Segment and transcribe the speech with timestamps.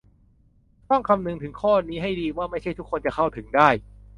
[0.89, 3.69] ต้องคำนึงถึงข้อนี้ให้ดีว่าไม่ใช่ทุกคนจะเข้าถึงได้